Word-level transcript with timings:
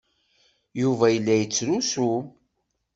Yuba 0.81 1.05
yella 1.09 1.33
yettrusu. 1.39 2.11